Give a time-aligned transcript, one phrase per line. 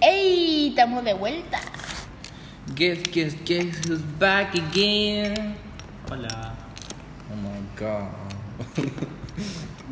[0.00, 0.68] ¡Ey!
[0.68, 1.60] Estamos de vuelta.
[2.74, 5.56] Guess, guess, guess who's back again?
[6.10, 6.54] Hola.
[7.30, 8.08] Oh my god.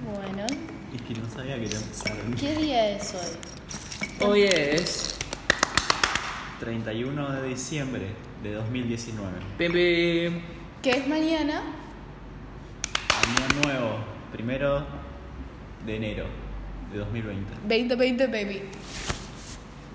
[0.04, 0.46] Bueno,
[0.94, 2.34] Es que no sabía que ya empezaron.
[2.34, 4.26] ¿qué día es hoy?
[4.26, 5.16] Hoy es.
[6.61, 8.06] 31 de diciembre
[8.43, 9.31] de 2019.
[9.58, 10.40] Pim, pim.
[10.83, 11.63] ¿Qué es mañana?
[13.11, 13.99] Año nuevo,
[14.33, 14.87] primero
[15.85, 16.24] de enero
[16.93, 17.52] de 2020.
[17.69, 18.62] 2020, baby.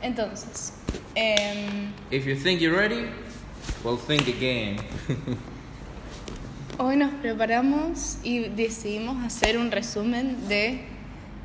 [0.01, 0.73] Entonces,
[1.15, 3.05] em, If you think you're ready,
[3.83, 4.77] well, think again.
[6.79, 10.81] hoy nos preparamos y decidimos hacer un resumen de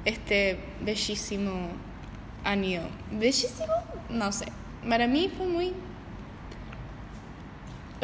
[0.05, 1.69] este bellísimo
[2.45, 2.83] año.
[3.13, 3.67] ¿Bellísimo?
[4.09, 4.47] No sé.
[4.89, 5.73] Para mí fue muy...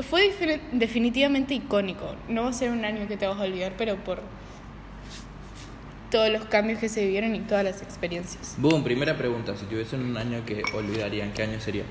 [0.09, 2.15] Fue defini- definitivamente icónico.
[2.29, 4.21] No va a ser un año que te vas a olvidar, pero por
[6.13, 8.55] todos los cambios que se vivieron y todas las experiencias.
[8.59, 9.57] Boom, primera pregunta.
[9.57, 11.83] Si tuviesen un año que olvidarían, ¿qué año sería?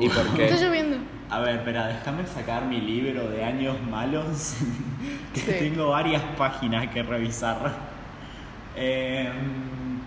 [0.00, 0.64] ¿Y por Está qué?
[0.64, 0.96] lloviendo.
[1.28, 4.54] A ver, espera, déjame sacar mi libro de años malos.
[5.34, 5.52] que Sí.
[5.58, 7.72] tengo varias páginas que revisar.
[8.76, 9.98] Em,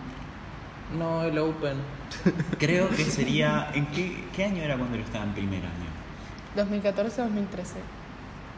[0.98, 1.78] No, el Open.
[2.58, 3.70] creo que sería.
[3.73, 5.89] ¿En qué, qué año era cuando yo estaba en primer año?
[6.55, 7.80] 2014-2013.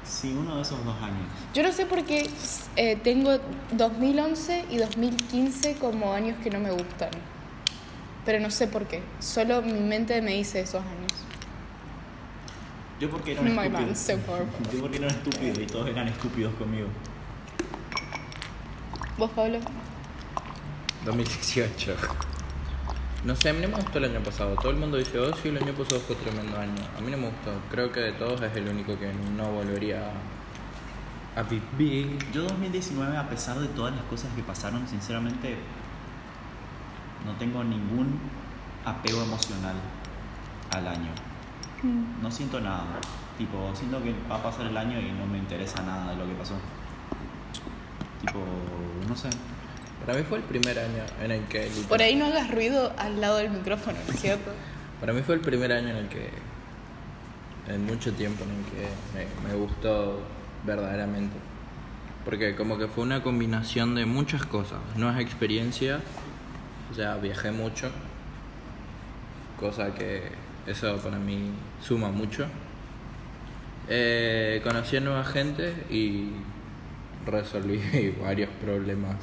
[0.06, 1.28] Sí, uno de esos dos años.
[1.54, 2.30] Yo no sé por qué
[2.76, 3.40] eh, tengo
[3.72, 7.10] 2011 y 2015 como años que no me gustan.
[8.24, 9.02] Pero no sé por qué.
[9.20, 11.12] Solo mi mente me dice esos años.
[13.00, 13.82] Yo porque era un My estúpido.
[13.88, 14.68] man, so powerful.
[14.74, 16.88] Yo porque era un estúpido y todos eran estúpidos conmigo.
[19.18, 19.60] ¿Vos, Pablo?
[21.06, 21.96] 2018.
[23.26, 24.54] No sé, a mí no me gustó el año pasado.
[24.54, 26.76] Todo el mundo dice, oh, sí, el año pasado fue tremendo año.
[26.96, 27.52] A mí no me gustó.
[27.72, 30.12] Creo que de todos es el único que no volvería
[31.36, 32.20] a, a vivir.
[32.32, 35.58] Yo 2019, a pesar de todas las cosas que pasaron, sinceramente
[37.26, 38.20] no tengo ningún
[38.86, 39.76] apego emocional
[40.72, 41.10] al año.
[42.22, 42.86] No siento nada.
[43.40, 46.28] Tipo, siento que va a pasar el año y no me interesa nada de lo
[46.28, 46.56] que pasó.
[48.22, 48.40] Tipo,
[49.10, 49.30] no sé.
[50.06, 51.68] Para mí fue el primer año en el que...
[51.90, 54.52] Por ahí no hagas ruido al lado del micrófono, ¿no es cierto?
[55.00, 56.30] Para mí fue el primer año en el que...
[57.68, 60.20] En mucho tiempo en el que me, me gustó
[60.64, 61.36] verdaderamente.
[62.24, 64.80] Porque como que fue una combinación de muchas cosas.
[64.96, 66.02] Nuevas experiencias.
[66.92, 67.90] O sea, viajé mucho.
[69.60, 70.22] Cosa que
[70.68, 71.50] eso para mí
[71.82, 72.46] suma mucho.
[73.90, 76.30] Eh, conocí a nueva gente y
[77.26, 79.16] resolví varios problemas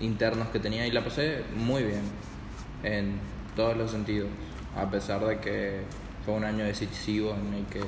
[0.00, 2.02] internos que tenía y la pasé muy bien
[2.82, 3.18] en
[3.56, 4.28] todos los sentidos,
[4.76, 5.82] a pesar de que
[6.24, 7.80] fue un año decisivo en el que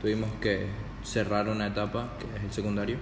[0.00, 0.66] tuvimos que
[1.02, 2.98] cerrar una etapa, que es el secundario.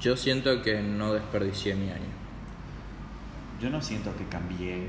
[0.00, 2.12] Yo siento que no desperdicié mi año.
[3.60, 4.88] Yo no siento que cambié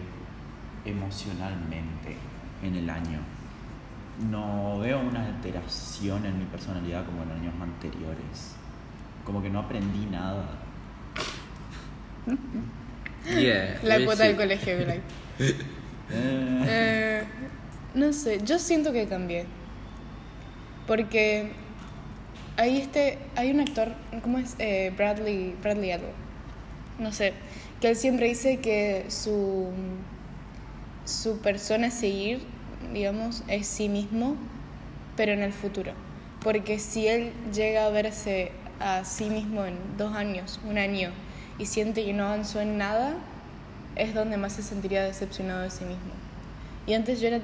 [0.84, 2.18] emocionalmente
[2.64, 3.20] en el año.
[4.30, 8.56] No veo una alteración en mi personalidad como en años anteriores.
[9.24, 10.46] Como que no aprendí nada.
[13.26, 15.02] Yeah, La cuota del colegio, Glay.
[16.12, 17.24] Eh, Eh,
[17.96, 19.48] no sé, yo siento que cambié.
[20.86, 21.52] Porque
[22.58, 24.56] hay este, hay un actor, ¿cómo es?
[24.60, 26.10] Eh, Bradley, Bradley algo.
[27.00, 27.34] No sé,
[27.82, 29.70] que él siempre dice que su,
[31.06, 32.40] su persona a seguir,
[32.94, 34.36] digamos, es sí mismo,
[35.18, 35.94] pero en el futuro.
[36.44, 41.12] Porque si él llega a verse a sí mismo en dos años, un año,
[41.58, 43.14] y siente que no avanzó en nada,
[43.96, 46.12] es donde más se sentiría decepcionado de sí mismo.
[46.88, 47.40] Y antes yo era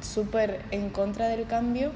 [0.00, 1.92] súper en contra del cambio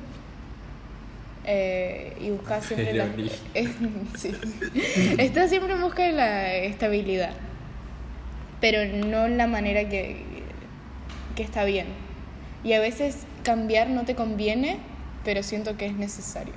[1.44, 3.06] eh, y buscaba siempre la...
[3.54, 3.70] Es-
[4.16, 4.34] sí.
[5.18, 7.32] Estaba siempre en busca de la estabilidad,
[8.60, 10.22] pero no en la manera que,
[11.34, 11.86] que está bien.
[12.64, 14.78] Y a veces cambiar no te conviene,
[15.24, 16.54] pero siento que es necesario.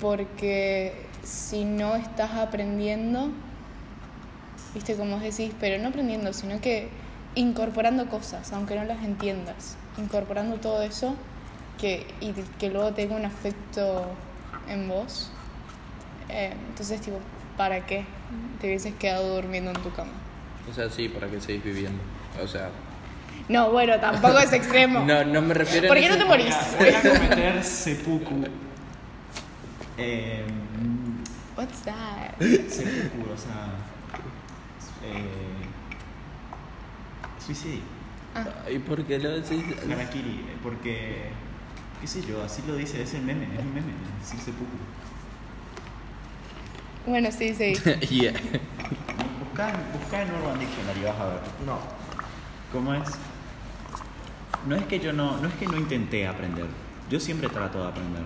[0.00, 3.30] Porque si no estás aprendiendo,
[4.76, 6.88] viste como decís, pero no aprendiendo, sino que
[7.34, 11.16] incorporando cosas, aunque no las entiendas, incorporando todo eso
[11.80, 14.04] que, y que luego tenga un afecto
[14.68, 15.30] en vos.
[16.28, 17.18] Eh, entonces, tipo,
[17.56, 18.04] ¿para qué
[18.60, 20.12] te hubieses quedado durmiendo en tu cama?
[20.70, 22.02] O sea, sí, ¿para qué seguís viviendo?
[22.42, 22.68] O sea,
[23.48, 25.00] No, bueno, tampoco es extremo.
[25.06, 26.54] no, no me refiero ¿Por qué no te morís?
[26.78, 28.44] voy a cometer seppuku.
[29.96, 30.44] Eh,
[31.56, 32.38] What's that?
[32.68, 33.68] seppuku, o sea.
[35.06, 35.66] Eh,
[37.44, 37.80] suicidio.
[38.70, 39.64] ¿Y por qué lo decís?
[39.90, 41.30] Harakiri, porque.
[42.00, 42.42] ¿Qué sé yo?
[42.42, 44.76] Así lo dice, es el meme, es un meme, decir seppuku.
[47.06, 47.72] Bueno, sí, sí.
[48.10, 48.32] yeah.
[49.40, 51.40] Busca, busca en Urban Dictionary, vas a ver.
[51.64, 51.78] No.
[52.72, 53.08] ¿Cómo es?
[54.66, 56.66] No es que yo no, no es que no intenté aprender.
[57.08, 58.22] Yo siempre trato de aprender.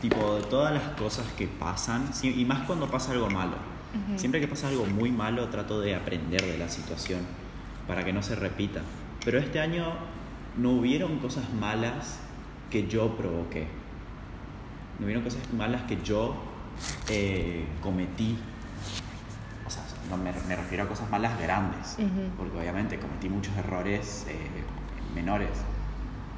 [0.00, 3.75] Tipo, de todas las cosas que pasan, y más cuando pasa algo malo.
[4.16, 7.20] Siempre que pasa algo muy malo, trato de aprender de la situación
[7.86, 8.80] para que no se repita.
[9.24, 9.94] Pero este año
[10.56, 12.20] no hubieron cosas malas
[12.70, 13.66] que yo provoqué.
[14.98, 16.34] No hubieron cosas malas que yo
[17.08, 18.36] eh, cometí.
[19.66, 21.96] O sea, no me, me refiero a cosas malas grandes,
[22.36, 24.36] porque obviamente cometí muchos errores eh,
[25.14, 25.50] menores,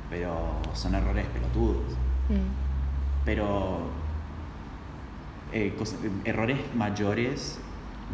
[0.08, 1.92] pero son errores pelotudos.
[2.28, 3.24] Mm.
[3.24, 3.90] Pero
[5.52, 7.58] eh, cos- errores mayores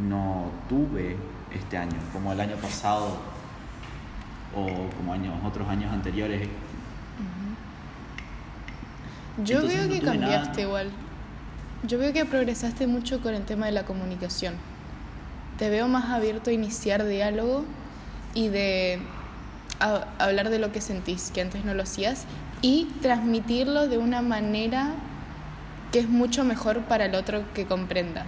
[0.09, 1.17] no tuve
[1.53, 3.17] este año, como el año pasado
[4.57, 4.67] o
[4.97, 6.49] como años, otros años anteriores.
[9.45, 10.61] Yo Entonces veo no que cambiaste nada.
[10.63, 10.91] igual.
[11.87, 14.55] Yo veo que progresaste mucho con el tema de la comunicación.
[15.59, 17.65] Te veo más abierto a iniciar diálogo
[18.35, 19.01] y de
[19.81, 22.25] a- hablar de lo que sentís, que antes no lo hacías,
[22.63, 24.93] y transmitirlo de una manera
[25.93, 28.27] que es mucho mejor para el otro que comprenda.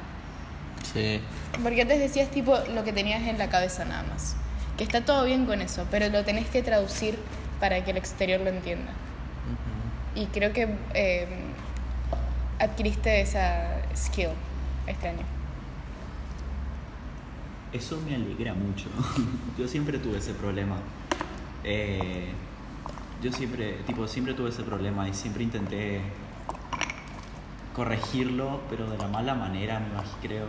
[0.92, 1.20] Sí.
[1.62, 4.36] Porque antes decías tipo lo que tenías en la cabeza nada más.
[4.76, 7.18] Que está todo bien con eso, pero lo tenés que traducir
[7.60, 8.92] para que el exterior lo entienda.
[10.14, 11.26] Y creo que eh,
[12.58, 14.30] adquiriste esa skill
[14.86, 15.24] este año.
[17.72, 18.88] Eso me alegra mucho.
[19.58, 20.76] yo siempre tuve ese problema.
[21.64, 22.28] Eh,
[23.22, 26.00] yo siempre, tipo, siempre tuve ese problema y siempre intenté
[27.76, 30.46] corregirlo, pero de la mala manera, me imagino, creo.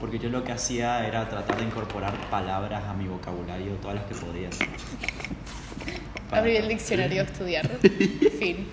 [0.00, 4.04] Porque yo lo que hacía era tratar de incorporar palabras a mi vocabulario, todas las
[4.06, 4.48] que podía.
[6.32, 7.68] Abrí el diccionario a estudiar.
[8.38, 8.66] fin.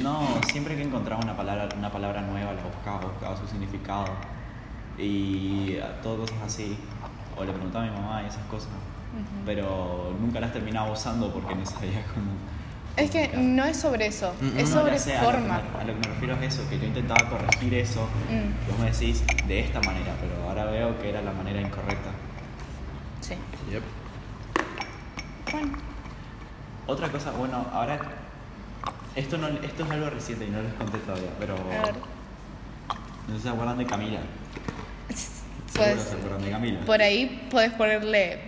[0.00, 4.06] No, siempre que encontraba una palabra, una palabra nueva la buscaba, buscaba su significado.
[4.96, 6.78] Y todo cosas así.
[7.36, 8.70] O le preguntaba a mi mamá y esas cosas.
[9.44, 12.30] Pero nunca las terminaba usando porque no sabía cómo.
[12.96, 15.34] Es que no es sobre eso, Mm, es No, sobre ya sé, a lo que
[15.38, 15.62] forma.
[15.62, 18.02] me- A lo, que me refiero es eso, que yo intentaba corregir eso.
[18.30, 18.70] Mm.
[18.70, 22.10] Vos me decís de esta manera, pero ahora veo que era la manera incorrecta.
[23.20, 23.34] Sí.
[23.70, 23.82] Yep.
[25.52, 25.72] Bueno,
[26.86, 27.98] Otra cosa, bueno, ahora.
[29.14, 31.54] Esto, no, esto es algo reciente y no les conté todavía, pero.
[31.54, 31.94] a ver.
[33.28, 34.20] No sé si se acuerdan de Camila.
[35.08, 36.80] Seguro Pues se acuerdan de Camila.
[36.84, 38.40] por ahí puedes ponerle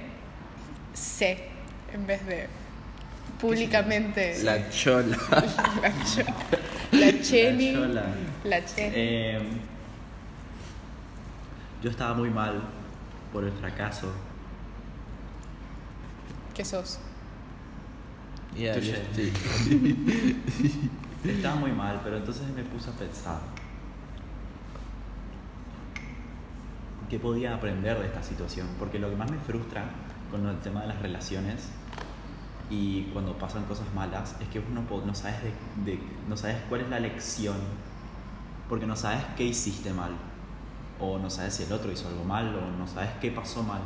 [0.94, 1.48] C
[1.92, 2.48] en vez de
[3.40, 4.42] públicamente.
[4.42, 5.16] La chola.
[5.82, 6.22] La, cho-
[6.92, 7.72] la Cheni.
[7.72, 8.04] La chola.
[8.44, 8.92] La Cheni.
[8.94, 9.38] Eh,
[11.82, 12.62] yo estaba muy mal
[13.32, 14.12] por el fracaso.
[16.54, 16.98] ¿Qué sos?
[18.56, 19.32] Yeah, sí.
[21.24, 23.40] Estaba muy mal, pero entonces me puse a pensar.
[27.10, 28.66] ¿Qué podía aprender de esta situación?
[28.78, 29.84] Porque lo que más me frustra
[30.30, 31.68] con el tema de las relaciones
[32.74, 36.80] y cuando pasan cosas malas es que uno no sabes, de, de- no sabes cuál
[36.82, 37.56] es la lección.
[38.68, 40.12] Porque no sabes qué hiciste mal.
[40.98, 42.54] O no sabes si el otro hizo algo mal.
[42.56, 43.80] O no sabes qué pasó mal.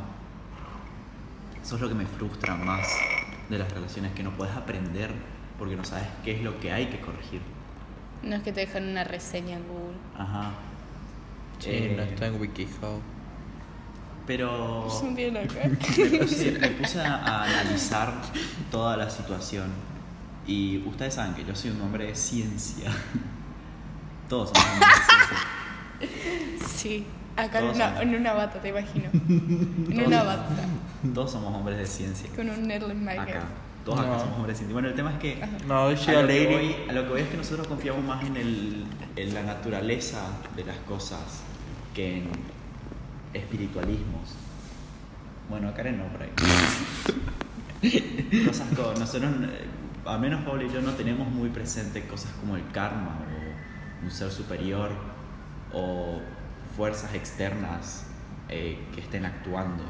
[1.61, 2.87] Eso es lo que me frustra más
[3.49, 5.11] de las relaciones, que no puedes aprender
[5.57, 7.41] porque no sabes qué es lo que hay que corregir.
[8.23, 9.97] No es que te dejan una reseña en Google.
[10.17, 10.51] Ajá.
[11.59, 13.01] Sí, Eh, no está en WikiHow.
[14.29, 14.87] Pero
[15.33, 16.59] nada que ver.
[16.61, 18.13] me puse, a, a analizar
[18.69, 19.71] toda la situación
[20.45, 22.91] y ustedes saben que yo soy un hombre de ciencia.
[24.29, 24.89] Todos somos hombres
[25.99, 26.07] de
[26.59, 26.67] ciencia.
[26.67, 27.05] Sí.
[27.35, 29.09] Acá en una, en una bata, te imagino.
[29.13, 30.55] En Todos una bata.
[31.15, 32.29] Todos somos hombres de ciencia.
[32.35, 33.45] Con un Erlen Acá.
[33.83, 34.19] Todos acá No.
[34.19, 34.73] somos hombres de ciencia.
[34.73, 36.45] Bueno, el tema es que No, a lo, que lady.
[36.53, 40.21] voy, a lo que voy es que nosotros confiamos más en, el, en la naturaleza
[40.55, 41.41] de las cosas
[41.95, 42.58] que en
[43.33, 44.29] espiritualismos.
[45.49, 46.29] Bueno, Karen no por ahí.
[48.45, 49.65] cosas como nosotros, eh,
[50.05, 54.11] al menos Pablo y yo no tenemos muy presente cosas como el karma o un
[54.11, 54.91] ser superior
[55.73, 56.19] o
[56.75, 58.05] fuerzas externas
[58.49, 59.83] eh, que estén actuando.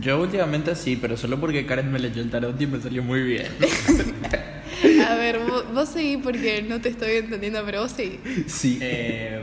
[0.00, 3.22] Yo últimamente sí, pero solo porque Karen me leyó el tarot y me salió muy
[3.22, 3.46] bien.
[5.08, 8.18] A ver, vos, vos seguí porque no te estoy entendiendo, pero vos seguí.
[8.48, 8.78] Sí.
[8.82, 9.40] Eh,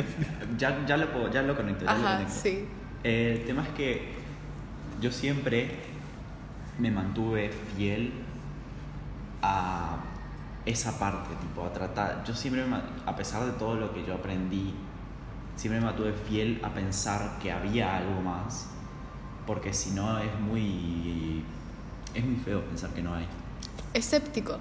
[0.58, 1.86] ya, ya, lo, puedo- ya lo conecto.
[1.86, 2.40] ya lo Ajá, conecto.
[2.44, 2.66] sí.
[3.04, 4.14] Eh, el tema es que
[5.02, 5.72] yo siempre
[6.78, 8.14] me mantuve fiel
[9.42, 9.98] a
[10.66, 12.24] esa parte, tipo, a tratar.
[12.24, 14.74] Yo siempre, me a pesar de todo lo que yo aprendí,
[15.56, 18.70] siempre me mantuve fiel a pensar que había algo más,
[19.48, 21.44] porque si no es muy.
[22.14, 23.28] es muy feo pensar que no hay.
[23.94, 24.60] Escéptico.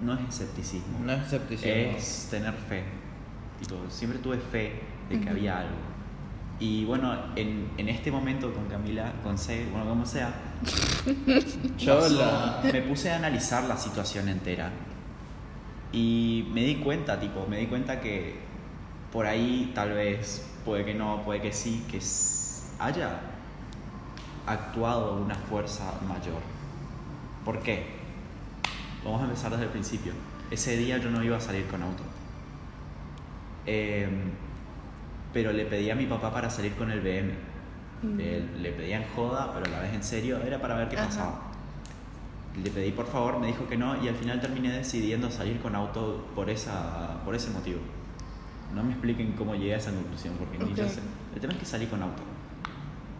[0.00, 0.98] No es escepticismo.
[1.04, 1.72] No es escepticismo.
[1.96, 2.84] Es tener fe.
[3.60, 4.80] Tipo, siempre tuve fe
[5.10, 5.76] de que había algo.
[6.60, 10.32] Y bueno, en, en este momento con Camila, con C, bueno, como sea,
[11.78, 12.00] Yo
[12.72, 14.70] me puse a analizar la situación entera.
[15.92, 18.36] Y me di cuenta, tipo, me di cuenta que
[19.12, 22.00] por ahí tal vez, puede que no, puede que sí, que
[22.78, 23.20] haya
[24.46, 26.40] actuado una fuerza mayor.
[27.44, 27.86] ¿Por qué?
[29.04, 30.12] Vamos a empezar desde el principio.
[30.50, 32.02] Ese día yo no iba a salir con auto.
[33.66, 34.30] Em,
[35.32, 37.32] pero le pedí a mi papá para salir con el BM.
[38.02, 38.16] Mm.
[38.16, 40.96] Le, le pedía en joda, pero a la vez en serio, era para ver qué
[40.96, 41.06] Ajá.
[41.06, 41.40] pasaba.
[42.62, 45.74] Le pedí por favor, me dijo que no y al final terminé decidiendo salir con
[45.74, 47.80] auto por, esa, por ese motivo.
[48.74, 51.00] No me expliquen cómo llegué a esa conclusión, porque ni yo sé.
[51.34, 52.22] El tema es que salí con auto.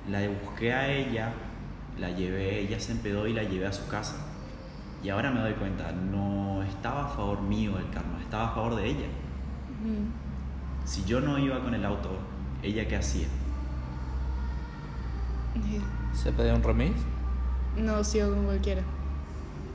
[0.09, 1.33] La busqué a ella,
[1.99, 4.17] la llevé, ella se empedó y la llevé a su casa.
[5.03, 8.77] Y ahora me doy cuenta, no estaba a favor mío el karma, estaba a favor
[8.77, 9.07] de ella.
[9.83, 10.30] Mm.
[10.91, 12.19] Si yo no iba con el auto,
[12.65, 13.29] ¿ella qué hacía?
[16.13, 16.97] ¿Se pedía un remis?
[17.77, 18.83] No sigo con cualquiera.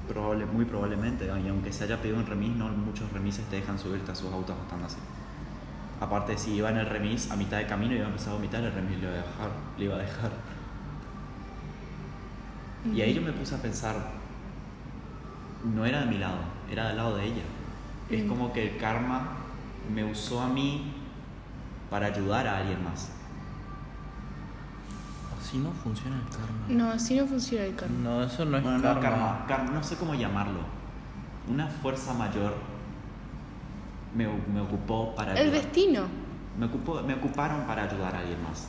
[0.09, 3.79] Probable, muy probablemente, y aunque se haya pedido un remis, no muchos remises te dejan
[3.79, 4.97] subirte a sus autos estando así.
[6.01, 8.35] Aparte, si iba en el remis a mitad de camino y iba a empezar a
[8.35, 9.51] vomitar, el remis le iba a dejar.
[9.77, 10.31] Le iba a dejar.
[12.93, 13.95] Y ahí yo me puse a pensar,
[15.63, 17.43] no era de mi lado, era del lado de ella.
[18.09, 18.27] Es Mm.
[18.27, 19.37] como que el karma
[19.93, 20.93] me usó a mí
[21.89, 23.09] para ayudar a alguien más.
[25.39, 26.65] Así no funciona el karma.
[26.69, 27.95] No, así no funciona el karma.
[28.03, 28.95] No, eso no es Bueno, karma.
[28.95, 30.59] no, karma, karma, no sé cómo llamarlo.
[31.47, 32.55] Una fuerza mayor
[34.15, 35.61] me, me ocupó para El ayudar.
[35.61, 36.01] destino.
[36.57, 38.67] Me, ocupó, me ocuparon para ayudar a alguien más.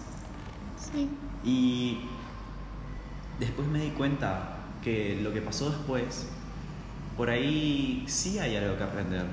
[0.76, 1.08] Sí.
[1.44, 2.00] Y
[3.40, 6.28] después me di cuenta que lo que pasó después,
[7.16, 9.26] por ahí sí hay algo que aprender.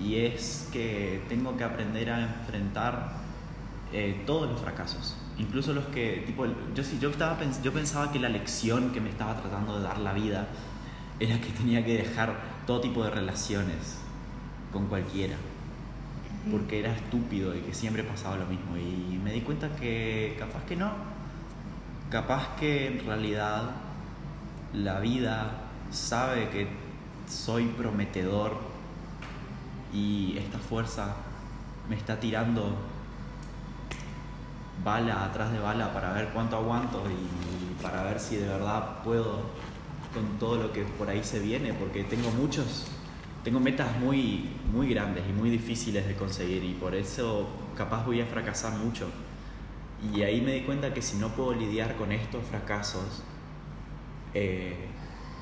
[0.00, 3.12] Y es que tengo que aprender a enfrentar
[3.92, 5.16] eh, todos los fracasos.
[5.38, 9.10] Incluso los que, tipo, yo, sí- yo, estaba, yo pensaba que la lección que me
[9.10, 10.48] estaba tratando de dar la vida
[11.20, 12.34] era que tenía que dejar
[12.66, 13.98] todo tipo de relaciones
[14.72, 15.36] con cualquiera.
[16.50, 18.76] Porque era estúpido y que siempre pasaba lo mismo.
[18.76, 20.90] Y me di cuenta que capaz que no.
[22.10, 23.70] Capaz que en realidad
[24.74, 25.50] la vida
[25.90, 26.66] sabe que
[27.28, 28.71] soy prometedor
[29.92, 31.14] y esta fuerza
[31.88, 32.74] me está tirando
[34.84, 39.40] bala atrás de bala para ver cuánto aguanto y para ver si de verdad puedo
[40.12, 42.86] con todo lo que por ahí se viene, porque tengo muchos,
[43.44, 48.20] tengo metas muy, muy grandes y muy difíciles de conseguir y por eso capaz voy
[48.20, 49.08] a fracasar mucho.
[50.14, 53.22] Y ahí me di cuenta que si no puedo lidiar con estos fracasos,
[54.34, 54.76] eh,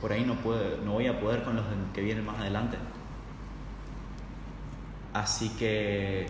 [0.01, 1.65] por ahí no, puedo, no voy a poder con los
[1.95, 2.77] que vienen más adelante.
[5.13, 6.27] Así que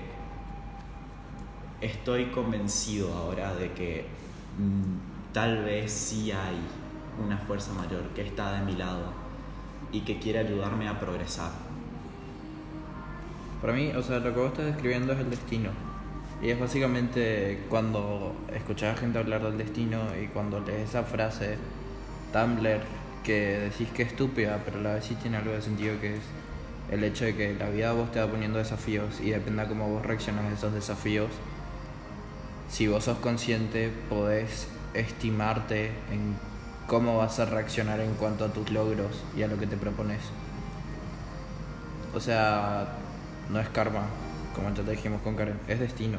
[1.81, 4.07] estoy convencido ahora de que
[4.59, 6.59] mm, tal vez sí hay
[7.23, 9.13] una fuerza mayor que está de mi lado
[9.93, 11.51] y que quiere ayudarme a progresar.
[13.61, 15.71] Para mí, o sea, lo que vos estás describiendo es el destino.
[16.43, 21.59] Y es básicamente cuando escuchás gente hablar del destino y cuando lees esa frase
[22.33, 22.81] Tumblr
[23.23, 26.17] que decís que es estúpida, pero a la vez sí tiene algo de sentido que
[26.17, 26.23] es
[26.91, 29.89] el hecho de que la vida vos te va poniendo desafíos y depende de cómo
[29.89, 31.31] vos reaccionas a esos desafíos.
[32.69, 36.37] Si vos sos consciente, podés estimarte en
[36.87, 40.21] cómo vas a reaccionar en cuanto a tus logros y a lo que te propones.
[42.15, 42.89] O sea,
[43.51, 44.07] no es karma,
[44.55, 46.19] como ya te dijimos con Karen, es destino.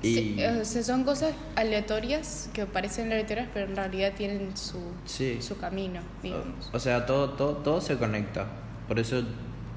[0.00, 4.78] Y Sí, o sea, son cosas aleatorias que parecen aleatorias, pero en realidad tienen su,
[5.04, 5.42] Sí.
[5.42, 6.70] su camino, digamos.
[6.72, 8.46] o, o sea, todo, todo, todo se conecta.
[8.86, 9.22] Por eso,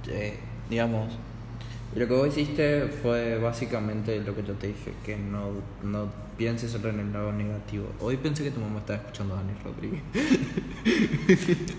[0.07, 0.37] eh,
[0.69, 1.13] digamos,
[1.95, 5.49] lo que vos hiciste fue básicamente lo que yo te dije, que no,
[5.83, 7.87] no pienses solo en el lado negativo.
[7.99, 10.01] Hoy pensé que tu mamá estaba escuchando a Dani Rodríguez.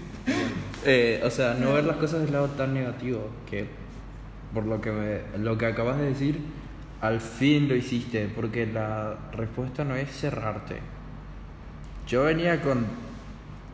[0.84, 3.66] Eh, o sea, no ver las cosas del lado tan negativo, que
[4.52, 6.40] por lo que, me- lo que acabas de decir,
[7.00, 10.78] al fin lo hiciste, porque la respuesta no es cerrarte.
[12.08, 12.84] Yo venía con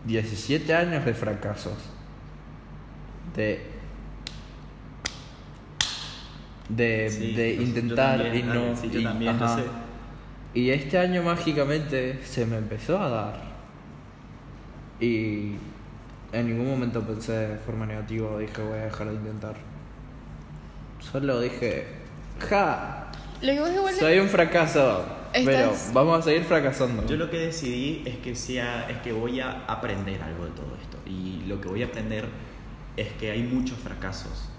[0.07, 1.79] 17 años de fracasos,
[3.35, 3.63] de,
[6.69, 8.55] de, Sí, de intentar también, y no...
[8.65, 9.57] Dani, sí, yo y- también, yo ajá.
[9.57, 9.63] sé.
[10.55, 13.41] Y este año mágicamente se me empezó a dar.
[15.01, 15.55] Y
[16.33, 19.57] en ningún momento pensé de forma negativa, dije voy a dejar de intentar.
[21.01, 21.87] Solo dije,
[22.41, 23.11] ja,
[23.41, 27.07] Lo que vos igual soy un fracaso, pero vamos a seguir fracasando.
[27.07, 30.77] Yo lo que decidí es que, sea, es que voy a aprender algo de todo
[30.83, 30.99] esto.
[31.07, 32.27] Y lo que voy a aprender
[32.97, 34.51] es que hay muchos fracasos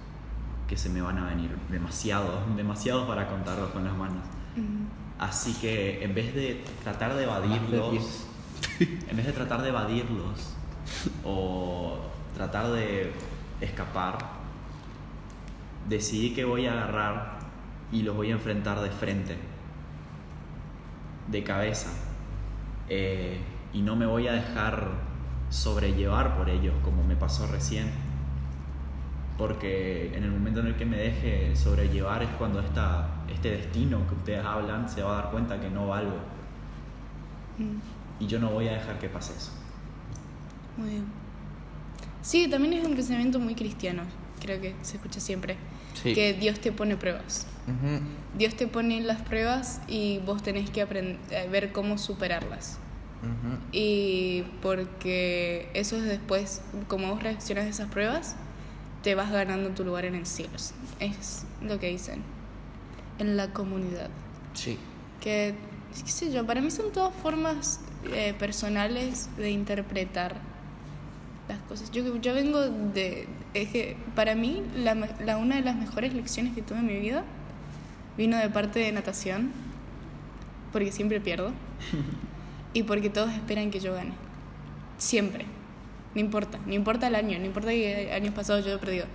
[0.69, 1.49] que se me van a venir.
[1.69, 4.23] Demasiados, demasiados para contarlos con las manos.
[4.55, 4.85] Mm.
[5.17, 8.27] Así que en vez de tratar de evadirlos,
[8.79, 10.55] en vez de tratar de evadirlos
[11.25, 11.97] o
[12.35, 13.11] tratar de
[13.59, 14.17] escapar,
[15.89, 17.39] decidí que voy a agarrar
[17.91, 19.37] y los voy a enfrentar de frente,
[21.27, 21.89] de cabeza,
[22.87, 23.39] eh,
[23.73, 24.89] y no me voy a dejar
[25.49, 27.91] sobrellevar por ellos como me pasó recién,
[29.39, 34.05] porque en el momento en el que me deje sobrellevar es cuando esta, este destino
[34.09, 36.17] que ustedes hablan se va a dar cuenta que no valgo.
[37.57, 37.77] Mm,
[38.21, 39.53] Y yo no voy a dejar que pase eso.
[40.75, 41.05] Muy bien.
[42.21, 44.03] Sí, también es un pensamiento muy cristiano,
[44.41, 45.55] creo que se escucha siempre.
[45.93, 46.13] Sí.
[46.13, 47.47] Que Dios te pone pruebas.
[47.65, 48.01] Ujú.
[48.37, 51.17] Dios te pone las pruebas y vos tenés que aprender,
[51.49, 52.77] ver cómo superarlas.
[53.23, 53.57] Ujú.
[53.71, 58.35] Y porque eso es después, como vos reaccionas a esas pruebas,
[59.03, 60.51] te vas ganando tu lugar en el cielo.
[60.99, 62.21] Es lo que dicen
[63.19, 64.09] en la comunidad.
[64.53, 64.77] Sí.
[65.21, 65.55] Que,
[66.03, 67.79] qué sé yo, para mí son todas formas
[68.13, 70.35] eh, personales de interpretar
[71.47, 71.91] las cosas.
[71.91, 73.27] Yo, yo vengo de...
[73.53, 76.99] Es que para mí la, la- una de las mejores lecciones que tuve en mi
[76.99, 77.23] vida
[78.17, 79.51] vino de parte de natación,
[80.71, 81.51] porque siempre pierdo,
[82.73, 84.11] y porque todos esperan que yo gane.
[84.97, 85.45] Siempre.
[86.15, 89.05] No importa, no importa el año, no importa que años pasados yo he perdido.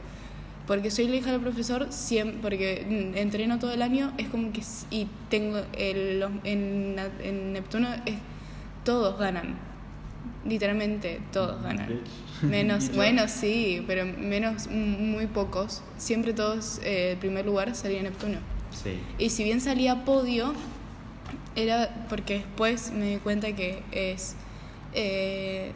[0.66, 4.52] Porque soy la hija del profesor, siempre, porque mm, entreno todo el año, es como
[4.52, 4.62] que...
[4.90, 5.60] Y tengo...
[5.76, 8.14] El, en, en Neptuno es,
[8.84, 9.56] todos ganan.
[10.46, 12.00] Literalmente todos ganan.
[12.42, 15.82] Menos, bueno, sí, pero menos mm, muy pocos.
[15.96, 18.38] Siempre todos, eh, el primer lugar salía Neptuno.
[18.70, 18.98] Sí.
[19.18, 20.52] Y si bien salía podio,
[21.56, 24.34] era porque después me di cuenta que es...
[24.94, 25.72] eh,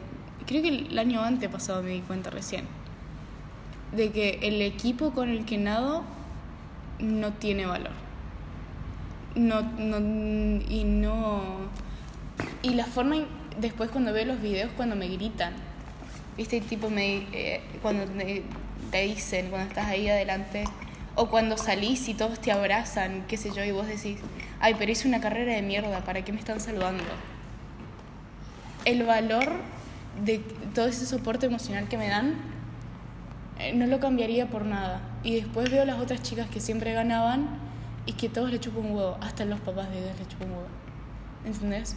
[0.49, 2.65] creo que el año antepasado me di cuenta recién.
[3.95, 6.03] De que el equipo con el que nado
[6.97, 7.91] no tiene valor.
[9.35, 9.97] No, no,
[10.67, 11.41] y no...
[12.63, 13.27] Y la forma, en-
[13.61, 15.53] después cuando veo los videos, cuando me gritan,
[16.35, 16.61] ¿viste?
[16.61, 18.41] Tipo, me, eh, cuando me-
[18.89, 20.63] te dicen, cuando estás ahí adelante,
[21.13, 24.17] o cuando salís y todos te abrazan, qué sé yo, y vos decís,
[24.59, 27.03] ay, pero hice una carrera de mierda, ¿para qué me están saludando?
[28.85, 29.51] El valor
[30.23, 30.39] de
[30.73, 32.35] todo ese soporte emocional que me dan,
[33.59, 35.01] eh, no lo cambiaría por nada.
[35.23, 37.47] Y después veo las otras chicas que siempre ganaban
[38.05, 40.55] y que todos le chupan un huevo, hasta los papás de ellas le chupan un
[40.55, 40.67] huevo.
[41.45, 41.95] ¿Entendés?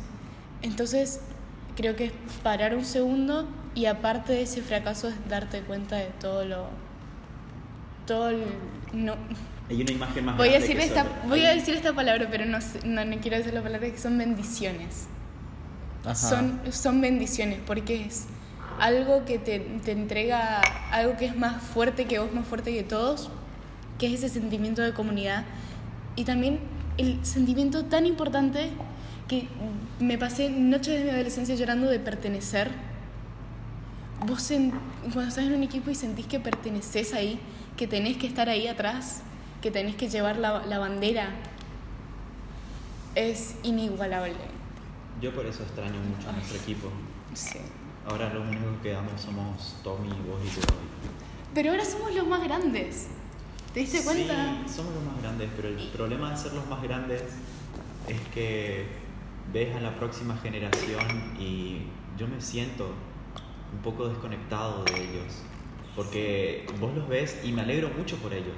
[0.63, 1.21] Entonces,
[1.77, 6.07] creo que es parar un segundo y aparte de ese fracaso es darte cuenta de
[6.21, 6.69] todo lo...
[8.07, 8.45] Todo el...
[8.93, 9.15] No,
[9.71, 12.59] Hay una imagen más voy, a decir esta, voy a decir esta palabra, pero no,
[12.85, 15.07] no, no quiero decir la palabra que son bendiciones.
[16.29, 18.27] Son, son bendiciones porque es
[18.81, 20.61] algo que te, te entrega,
[20.91, 23.31] algo que es más fuerte que vos, más fuerte que todos,
[23.99, 25.45] que es ese sentimiento de comunidad.
[26.17, 26.59] Y también
[26.99, 28.71] el sentimiento tan importante
[29.29, 29.49] que
[30.01, 32.71] me pasé noches de mi adolescencia llorando de pertenecer.
[34.27, 34.73] Vos en-
[35.13, 37.39] cuando estás en un equipo y sentís que perteneces ahí,
[37.77, 39.23] que tenés que estar ahí atrás,
[39.61, 41.29] que tenés que llevar la, la bandera,
[43.15, 44.35] es inigualable.
[45.23, 46.89] Yo por eso extraño mucho a nuestro equipo.
[47.33, 47.61] Sí.
[48.05, 50.67] Ahora lo único que quedamos somos Tommy, vos y yo.
[51.55, 53.07] Pero ahora somos los más grandes.
[53.73, 54.65] ¿Te diste cuenta?
[54.67, 57.23] Sí, somos los más grandes, pero el problema de ser los más grandes
[58.09, 58.87] es que
[59.53, 61.83] ves a la próxima generación y
[62.19, 62.91] yo me siento
[63.73, 65.43] un poco desconectado de ellos.
[65.95, 68.57] Porque vos los ves y me alegro mucho por ellos.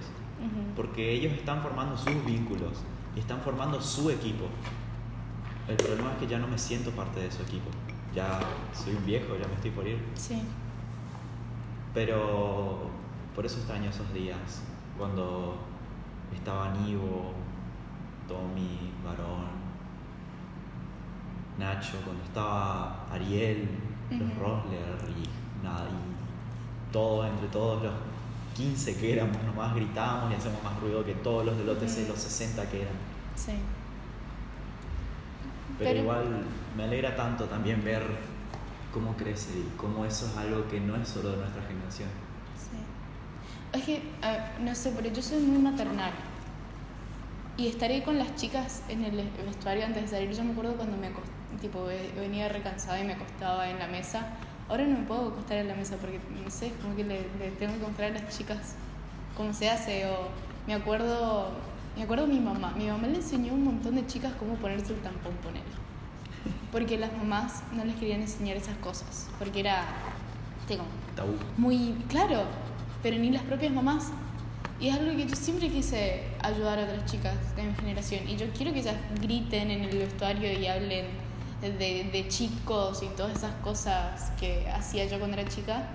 [0.74, 2.78] Porque ellos están formando sus vínculos
[3.14, 4.46] y están formando su equipo.
[5.68, 7.70] El problema es que ya no me siento parte de su equipo.
[8.14, 8.40] Ya
[8.74, 9.98] soy un viejo, ya me estoy por ir.
[10.14, 10.42] Sí.
[11.94, 12.90] Pero
[13.34, 14.62] por eso extraño esos días,
[14.98, 15.56] cuando
[16.34, 17.32] estaban Ivo,
[18.28, 19.48] Tommy, Varón,
[21.58, 23.68] Nacho, cuando estaba Ariel,
[24.10, 24.38] los.
[24.38, 27.92] Rosler y nada, y todos, entre todos los
[28.54, 32.18] 15 que éramos, nomás gritábamos y hacemos más ruido que todos los del OTC, los
[32.18, 32.94] 60 que eran.
[33.34, 33.52] Sí.
[35.78, 36.24] Pero, Pero- igual
[36.76, 38.02] me alegra tanto también ver
[38.92, 42.08] cómo crece y cómo eso es algo que no es solo de nuestra generación.
[42.56, 43.78] Sí.
[43.78, 46.12] Es que, ah, no sé, pero yo soy muy maternal.
[47.56, 50.74] Y estar ahí con las chicas en el vestuario antes de salir, yo me acuerdo
[50.74, 51.10] cuando me
[51.60, 54.26] tipo, ve- venía recansada y me acostaba en la mesa.
[54.68, 57.20] Ahora no me puedo acostar en la mesa porque, no sé, es como que le,
[57.38, 58.74] le tengo que mostrar a las chicas
[59.36, 60.06] cómo se hace.
[60.06, 60.28] O
[60.66, 61.50] me acuerdo,
[61.96, 62.74] me acuerdo mi mamá.
[62.76, 65.62] Mi mamá le enseñó a un montón de chicas cómo ponerse el tampón, poner.
[66.72, 69.28] Porque las mamás no les querían enseñar esas cosas.
[69.38, 69.84] Porque era,
[70.66, 71.34] como Tabú.
[71.56, 72.42] muy claro,
[73.02, 74.10] pero ni las propias mamás.
[74.80, 78.28] Y es algo que yo siempre quise ayudar a otras chicas de mi generación.
[78.28, 81.06] Y yo quiero que ellas griten en el vestuario y hablen
[81.60, 85.88] de, de chicos y todas esas cosas que hacía yo cuando era chica.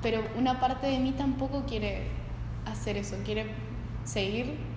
[0.00, 2.06] Pero una parte de mí tampoco quiere
[2.66, 3.46] hacer eso, quiere
[4.04, 4.73] seguir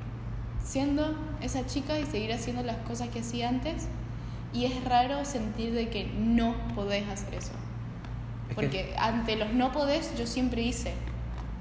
[0.68, 3.88] siendo esa chica y seguir haciendo las cosas que hacía antes.
[4.54, 7.52] Y es raro sentir de que no podés hacer eso.
[8.50, 10.94] Es que- Porque ante los no podés, yo siempre hice.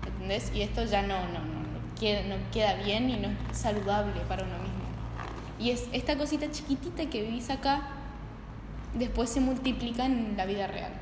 [0.07, 0.51] ¿Entendés?
[0.55, 4.21] Y esto ya no, no, no, no, queda, no queda bien y no es saludable
[4.29, 4.77] para uno mismo.
[5.59, 7.89] Y es esta cosita chiquitita que vivís acá,
[8.95, 10.93] después se multiplica en la vida real.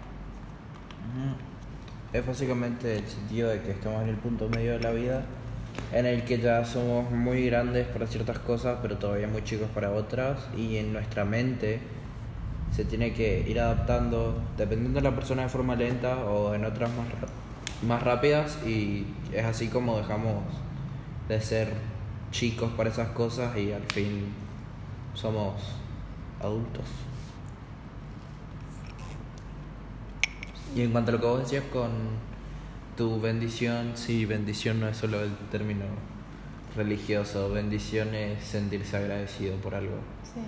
[2.13, 5.25] Es básicamente el sentido de que estamos en el punto medio de la vida
[5.93, 9.91] en el que ya somos muy grandes para ciertas cosas, pero todavía muy chicos para
[9.91, 11.81] otras, y en nuestra mente
[12.73, 16.91] se tiene que ir adaptando dependiendo de la persona de forma lenta o en otras
[16.91, 17.07] más,
[17.87, 20.43] más rápidas, y es así como dejamos
[21.29, 21.73] de ser
[22.31, 24.33] chicos para esas cosas y al fin
[25.15, 25.55] somos
[26.41, 26.85] adultos.
[30.75, 31.91] Y en cuanto a lo que vos decías con
[32.97, 35.85] tu bendición, sí, bendición no es solo el término
[36.77, 39.97] religioso, bendición es sentirse agradecido por algo.
[40.23, 40.41] Sí.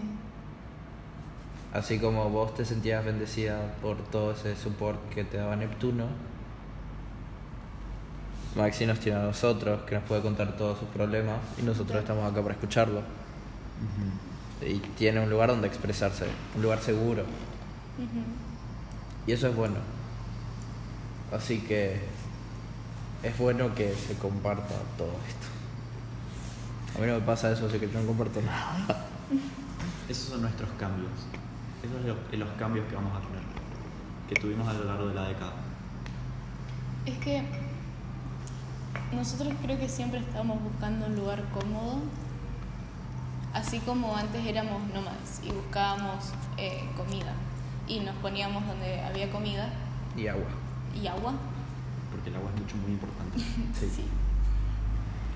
[1.73, 6.07] Así como vos te sentías bendecida por todo ese support que te daba Neptuno,
[8.57, 12.31] Maxi nos tiene a nosotros, que nos puede contar todos sus problemas, y nosotros estamos
[12.31, 13.03] acá para escucharlo.
[14.63, 17.25] Y tiene un lugar donde expresarse, un lugar seguro.
[19.27, 19.77] Y eso es bueno.
[21.31, 22.01] Así que
[23.29, 25.47] es bueno que se comparta todo esto.
[26.97, 29.05] A mí no me pasa eso, así que yo no comparto nada.
[30.09, 31.11] Esos son nuestros cambios.
[31.83, 33.43] Esos son los, los cambios que vamos a tener,
[34.29, 35.53] que tuvimos a lo largo de la década.
[37.05, 37.43] Es que
[39.13, 41.99] nosotros creo que siempre estábamos buscando un lugar cómodo,
[43.53, 47.33] así como antes éramos nómadas y buscábamos eh, comida
[47.89, 49.69] y nos poníamos donde había comida
[50.17, 50.47] Y agua.
[51.01, 51.35] y agua.
[52.27, 53.39] Porque el agua es mucho, muy importante.
[53.79, 54.05] Sí.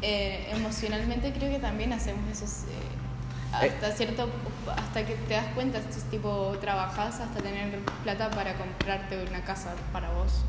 [0.03, 4.31] Eh, emocionalmente creo que también hacemos eso eh, hasta cierto
[4.75, 9.75] hasta que te das cuenta es tipo trabajas hasta tener plata para comprarte una casa
[9.93, 10.43] para vos.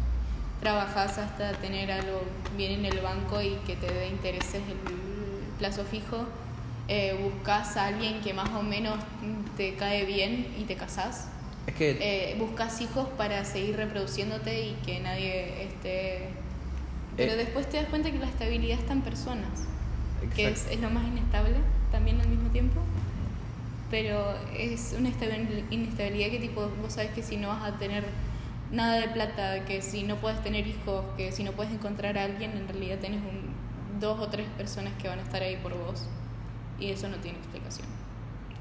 [0.61, 2.21] Trabajas hasta tener algo
[2.55, 6.25] bien en el banco y que te dé intereses el plazo fijo.
[6.87, 8.97] Eh, buscas a alguien que más o menos
[9.57, 11.27] te cae bien y te casás
[11.67, 16.29] Es que eh, buscas hijos para seguir reproduciéndote y que nadie esté...
[17.17, 17.37] Pero Eh.
[17.37, 19.49] después te das cuenta que la estabilidad está en personas,
[20.35, 20.73] que es, Exacto.
[20.75, 21.55] es lo más inestable
[21.91, 22.79] también al mismo tiempo.
[23.91, 28.05] Pero es una estabil- inestabilidad que tipo, vos sabes que si no vas a tener
[28.71, 32.23] nada de plata, que si no puedes tener hijos, que si no puedes encontrar a
[32.23, 35.73] alguien, en realidad tenés un, dos o tres personas que van a estar ahí por
[35.77, 36.07] vos.
[36.79, 37.85] Y eso no tiene explicación.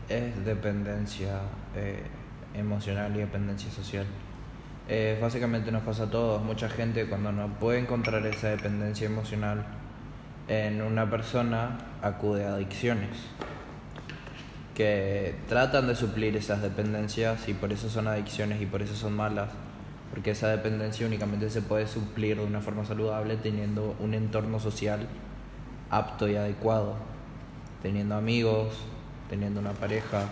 [0.08, 1.42] es dependencia
[1.76, 2.02] eh,
[2.54, 4.06] emocional y dependencia social.
[4.88, 6.42] Eh, básicamente nos pasa a todos.
[6.42, 9.64] Mucha gente cuando no puede encontrar esa dependencia emocional
[10.48, 13.10] en una persona acude a adicciones
[14.74, 19.14] que tratan de suplir esas dependencias y por eso son adicciones y por eso son
[19.14, 19.50] malas.
[20.10, 25.06] Porque esa dependencia únicamente se puede suplir de una forma saludable teniendo un entorno social
[25.90, 26.94] apto y adecuado.
[27.82, 28.74] Teniendo amigos,
[29.28, 30.24] teniendo una pareja,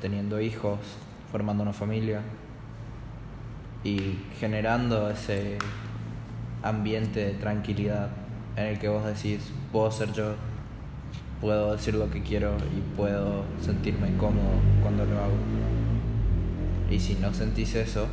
[0.00, 0.78] teniendo hijos,
[1.36, 2.22] formando una familia
[3.84, 5.58] y generando ese
[6.62, 8.08] ambiente de tranquilidad
[8.56, 10.34] en el que vos decís, puedo ser yo,
[11.42, 15.34] puedo decir lo que quiero y puedo sentirme cómodo cuando lo hago.
[16.90, 18.06] Y si no sentís eso,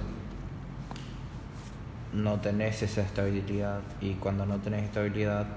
[2.11, 5.47] no tenés esa estabilidad y cuando no tenés estabilidad,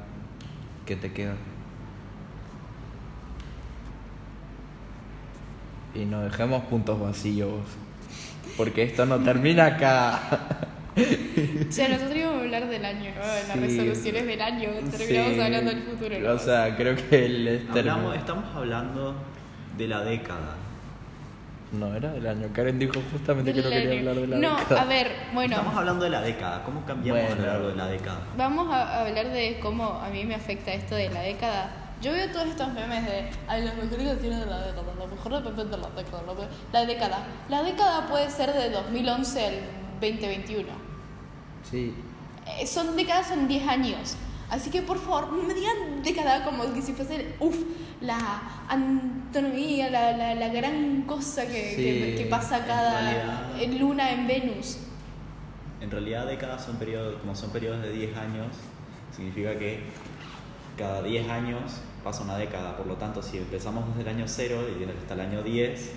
[0.86, 1.34] ¿qué te queda?
[5.96, 7.50] Y no dejemos puntos vacíos,
[8.56, 10.20] porque esto no termina acá.
[10.96, 13.20] O sea, nosotros íbamos a hablar del año, ¿no?
[13.26, 13.58] De las Sí.
[13.60, 14.68] resoluciones del año.
[14.90, 15.40] Terminamos Sí.
[15.40, 16.18] hablando del futuro.
[16.18, 16.32] ¿no?
[16.32, 19.14] O sea, creo que el Hablamos, estamos hablando
[19.76, 20.54] de la década.
[21.72, 22.46] No, era del año.
[22.54, 23.98] Karen dijo justamente que no quería año.
[24.10, 24.82] hablar de la No, década.
[24.82, 26.62] a ver, bueno, Estamos hablando de la década.
[26.62, 27.42] ¿Cómo cambiamos a Bueno.
[27.42, 28.20] lo largo de la década?
[28.38, 31.70] vamos a hablar de cómo a mí me afecta esto de la década.
[32.02, 35.32] Yo veo todos estos memes de, ay, las mejores canciones de la década, la mejor
[35.42, 37.26] de Pepe de la década, la, me- la década.
[37.48, 39.54] La década puede ser de 2011 al
[40.00, 40.68] 2021.
[41.70, 41.94] Sí,
[42.60, 44.14] Eh, son décadas, son 10 años.
[44.50, 47.56] Así que por favor, no me digan década como que si fuese, uff,
[48.00, 48.16] la
[48.68, 53.78] antonomía, la, la, la gran cosa que, que- Sí, que pasa en cada realidad- eh,
[53.78, 54.78] luna en Venus.
[55.80, 58.46] En realidad décadas son periodos, como son periodos de 10 años,
[59.14, 59.80] significa que
[60.76, 61.60] cada 10 años
[62.04, 65.20] pasa una década, por lo tanto si empezamos desde el año 0 y hasta el
[65.20, 65.92] año 10,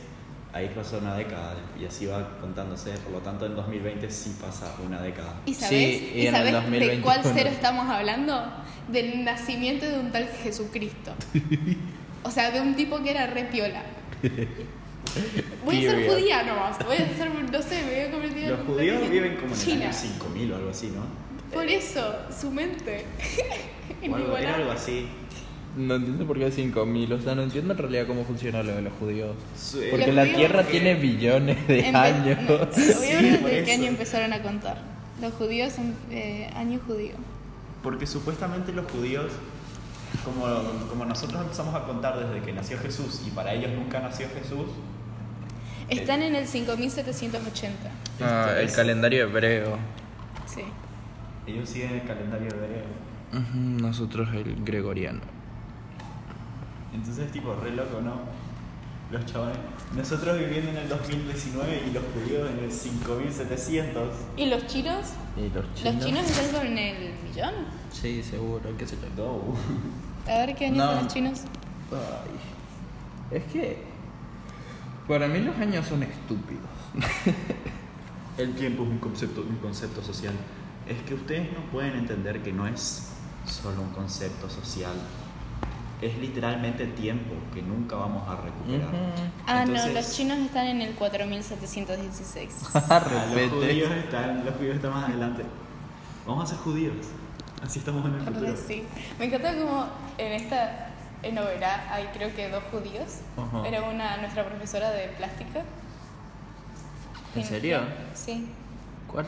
[0.54, 4.74] ahí pasa una década y así va contándose, por lo tanto en 2020 sí pasa
[4.86, 5.36] una década.
[5.46, 7.04] ¿Y sabes, Sí, y ¿y en el sabes de 2021?
[7.04, 8.44] cuál cero estamos hablando?
[8.92, 11.14] Del nacimiento de un tal Jesucristo.
[12.22, 13.82] O sea, de un tipo que era re piola.
[15.66, 16.14] Voy a ser Period.
[16.14, 16.78] judía nomás.
[16.86, 19.62] Voy a ser, no sé, me voy a convertir en Los judíos viven como en
[19.72, 21.29] el año 5000 o algo así, ¿no?
[21.54, 23.06] Por eso, su mente.
[24.02, 24.50] O algo, era Inigualable.
[24.64, 25.08] algo así.
[25.76, 28.82] No entiendo por qué 5000, o sea, no entiendo en realidad cómo funciona lo de
[28.82, 29.36] los judíos.
[29.92, 32.42] Porque Los la judíos- Tierra tiene billones de Empe- años.
[32.44, 32.70] no, por
[33.50, 33.72] qué eso.
[33.74, 34.78] año empezaron a contar.
[35.22, 37.14] Los judíos son eh, año judío.
[37.84, 39.32] Porque supuestamente los judíos,
[40.24, 40.46] como,
[40.90, 44.68] como nosotros empezamos a contar desde que nació Jesús y para ellos nunca nació Jesús,
[45.90, 47.92] Están en el 5780.
[48.22, 49.78] Ah, el calendario hebreo.
[50.46, 50.62] Sí.
[51.50, 52.86] Ellos siguen el calendario hebreo.
[53.34, 55.20] Ujú, Nosotros el gregoriano.
[56.94, 58.14] Entonces es tipo re loco, ¿no?
[59.12, 59.58] Los chavales.
[59.96, 64.14] Nosotros viviendo en el 2019 y los judíos en el 5700.
[64.38, 65.14] ¿Y los chinos?
[65.38, 65.96] ¿Y los chinos?
[65.96, 67.54] ¿Los chinos están con el millón?
[67.92, 69.54] Sí, seguro, qué sé yo.
[70.28, 70.32] No.
[70.32, 70.92] A ver qué años No.
[70.94, 71.42] son los chinos.
[71.92, 73.38] Ay.
[73.38, 73.84] Es que.
[75.08, 76.62] Para mí los años son estúpidos.
[78.38, 80.34] El tiempo es un concepto, un concepto social.
[80.90, 83.10] Es que ustedes no pueden entender que no es
[83.46, 84.94] solo un concepto social.
[86.02, 88.90] Es literalmente tiempo que nunca vamos a recuperar.
[89.46, 92.70] Ah, no, los chinos están en el 4716.
[92.74, 95.44] Ah, los judíos están, los judíos están más adelante.
[96.26, 96.96] Vamos a ser judíos.
[97.62, 98.56] Así estamos en el futuro.
[98.56, 98.84] sí.
[99.20, 99.86] Me encanta como
[100.18, 100.90] en esta
[101.22, 103.20] en novela hay creo que dos judíos.
[103.66, 105.62] Era una nuestra profesora de plástica.
[107.36, 107.82] ¿En serio?
[108.16, 108.48] Sí.
[109.08, 109.28] ¿Cuál?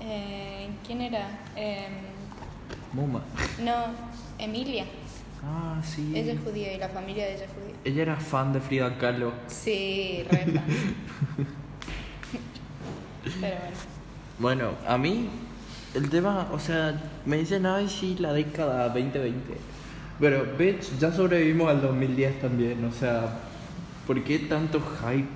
[0.00, 1.28] Eh, ¿Quién era?
[1.56, 1.92] Em,
[2.92, 3.22] Muma.
[3.62, 3.74] no,
[4.38, 4.84] Emilia.
[5.44, 6.12] Ah, sí.
[6.14, 7.74] Ella es judía y la familia de ella es judía.
[7.84, 9.32] Ella era fan de Frida Kahlo.
[9.46, 10.64] Sí, re fan.
[13.40, 13.76] Pero bueno.
[14.38, 15.28] Bueno, a mí
[15.94, 19.56] el tema, o sea, me dicen, ay, sí, la década 2020.
[20.18, 23.38] Pero, bitch, ya sobrevivimos al 2010 también, o sea,
[24.06, 25.28] ¿por qué tanto hype?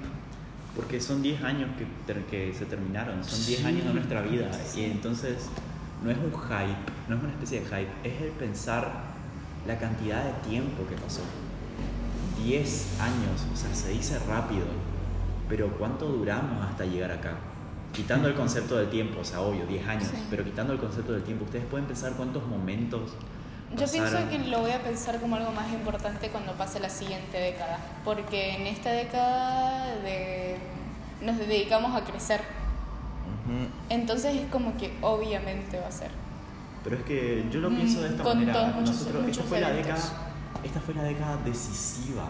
[0.77, 3.65] Porque son 10 años que, que se terminaron, son 10 Sí.
[3.67, 4.51] años de nuestra vida.
[4.77, 5.49] Y entonces
[6.03, 8.91] no es un hype, no es una especie de hype, es el pensar
[9.67, 11.23] la cantidad de tiempo que pasó.
[12.43, 14.67] 10 años, o sea, se dice rápido,
[15.49, 17.35] pero ¿cuánto duramos hasta llegar acá?
[17.93, 20.17] Quitando el concepto del tiempo, o sea, obvio, 10 años, Sí.
[20.29, 23.13] pero quitando el concepto del tiempo, ustedes pueden pensar cuántos momentos.
[23.77, 27.39] Yo pienso que lo voy a pensar como algo más importante cuando pase la siguiente
[27.39, 30.59] década, porque en esta década de-
[31.23, 33.69] nos dedicamos a crecer, Ujú.
[33.89, 36.11] entonces es como que obviamente va a ser.
[36.85, 38.53] Pero es que yo lo Mm, pienso de esta con manera.
[38.53, 40.03] todos muchos- Nosotros, esta, muchos fue la década,
[40.63, 42.25] esta fue la década decisiva.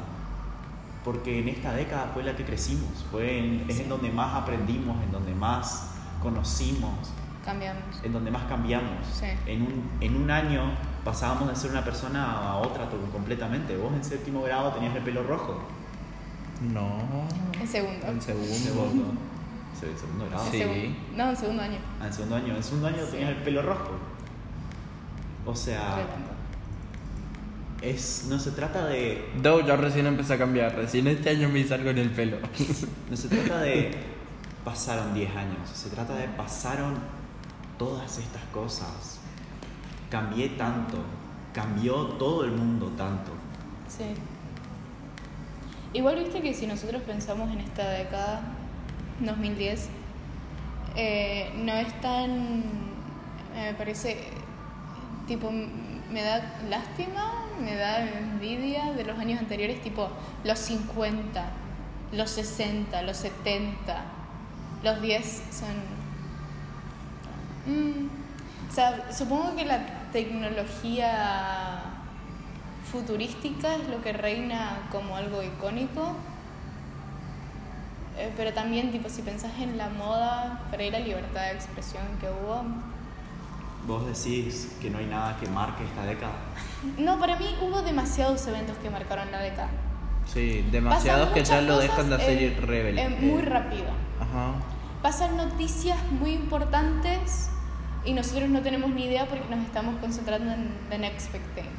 [1.05, 3.05] Porque en esta década fue la que crecimos.
[3.11, 5.91] Fue en- es en donde más aprendimos, en donde más
[6.23, 7.11] conocimos,
[7.45, 7.83] Cambiamos.
[8.03, 9.07] en donde más cambiamos.
[9.13, 9.27] Sí.
[9.45, 10.63] En, un, en un año
[11.05, 13.77] pasábamos de ser una persona a otra completamente.
[13.77, 15.61] Vos en séptimo grado tenías el pelo rojo.
[16.73, 16.99] No.
[17.61, 18.07] En segundo.
[18.07, 18.55] En En segundo.
[18.55, 19.05] segundo,
[19.79, 20.45] se- en segundo grado.
[20.51, 20.97] Sí.
[21.17, 21.79] No, en segundo año.
[22.01, 22.57] Ah, en segundo año.
[22.57, 23.11] En segundo año Sí.
[23.13, 23.91] tenías el pelo rojo.
[25.47, 25.97] O sea,
[27.83, 31.59] es, no se trata de No, yo recién empecé a cambiar, recién este año me
[31.61, 32.39] hice algo en el pelo.
[33.11, 33.91] No se trata de
[34.65, 36.95] pasaron 10 años, se trata de pasaron
[37.79, 39.14] todas estas cosas.
[40.15, 40.99] Cambié tanto,
[41.53, 43.33] cambió todo el mundo tanto.
[43.89, 44.15] Sí.
[45.93, 48.43] Igual viste que si nosotros pensamos en esta década,
[49.19, 49.89] 2010,
[50.95, 52.63] eh, no es tan,
[53.57, 54.29] me parece,
[55.27, 60.11] tipo, me da lástima, me da envidia de los años anteriores, tipo
[60.45, 61.45] los 50,
[62.13, 64.05] los 60, los 70,
[64.85, 65.75] los 10 son...
[67.67, 68.07] Mm,
[68.71, 71.83] o sea, supongo que la tecnología
[72.91, 76.15] futurística es lo que reina como algo icónico.
[78.17, 82.05] Eh, pero también, tipo, si pensás en la moda, por ahí la libertad de expresión
[82.21, 82.63] que hubo.
[83.89, 86.35] Vos decís que no hay nada que marque esta década.
[86.97, 89.71] No, para mí hubo demasiados eventos que marcaron la década.
[90.33, 93.03] Sí, demasiados Pasan que ya lo dejan de hacer eh, rebelde.
[93.03, 93.87] eh, muy rápido.
[94.21, 94.53] Ajá.
[95.03, 97.51] Pasan noticias muy importantes
[98.05, 101.71] y nosotros no tenemos ni idea porque nos estamos concentrando en the next big thing.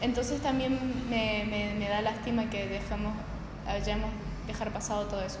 [0.00, 0.78] Entonces también
[1.08, 3.14] me, me, me da lástima que dejamos,
[3.66, 4.10] hayamos
[4.46, 5.38] dejar pasado todo eso.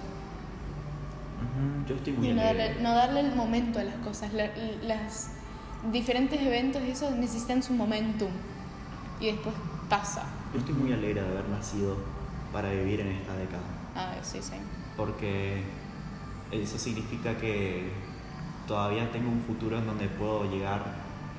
[1.88, 4.50] Yo estoy muy Y no darle, no darle el momento a las cosas, la-
[4.82, 5.30] las
[5.92, 8.30] diferentes eventos, eso necesitan su momentum
[9.20, 9.54] y después
[9.88, 10.24] pasa.
[10.52, 11.96] Yo estoy muy alegre de haber nacido
[12.52, 13.62] para vivir en esta década.
[13.94, 14.54] Ah, sí, sí.
[14.96, 15.62] Porque
[16.50, 17.90] eso significa que
[18.66, 20.82] todavía tengo un futuro en donde puedo llegar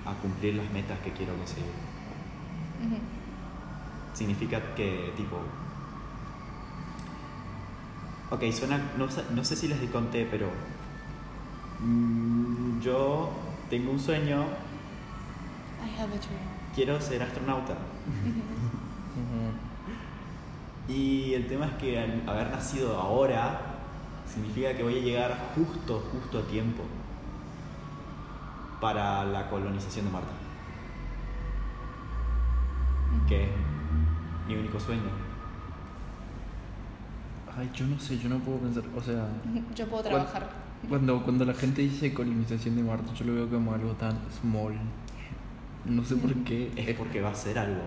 [0.06, 1.66] a cumplir las metas que quiero conseguir.
[4.14, 5.38] Significa que, tipo.
[8.32, 8.80] Ok, suena.
[8.98, 10.50] No, sé- no sé si les conté, pero.
[11.80, 13.30] mm, yo
[13.70, 14.44] tengo un sueño.
[15.86, 16.42] I have a dream.
[16.76, 17.76] Quiero ser astronauta.
[20.88, 23.60] Y el tema es que al haber nacido ahora
[24.32, 26.84] significa que voy a llegar justo, justo a tiempo
[28.82, 30.28] para la colonización de Marte.
[33.28, 33.50] Que es
[34.48, 35.02] mi único sueño.
[37.58, 39.28] Ay, yo no sé, yo no puedo pensar, o sea,
[39.76, 40.48] Yo puedo trabajar.
[40.88, 44.76] cuando, cuando la gente dice colonización de Marte, yo lo veo como algo tan small.
[45.86, 46.72] No sé por qué.
[46.76, 47.82] Es porque va a ser algo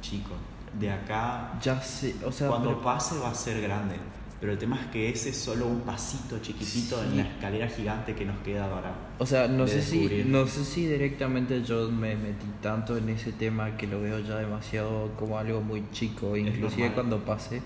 [0.00, 0.30] chico.
[0.78, 3.96] De acá, Ya sé, o sea, cuando pero- pase va a ser grande.
[4.40, 7.16] Pero el tema es que ese es solo un pasito chiquitito en Sí.
[7.16, 8.92] la escalera gigante que nos queda ahora.
[9.18, 10.26] O sea, no sé si descubrir.
[10.26, 14.36] no sé si directamente yo me metí tanto en ese tema que lo veo ya
[14.36, 17.62] demasiado como algo muy chico, inclusive cuando pase.